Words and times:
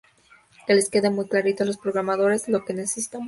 Que 0.65 0.73
les 0.73 0.89
quede 0.89 1.11
muy 1.11 1.27
clarito 1.27 1.61
a 1.61 1.67
las 1.67 1.77
programadoras 1.77 2.49
lo 2.49 2.65
que 2.65 2.73
necesitamos 2.73 3.19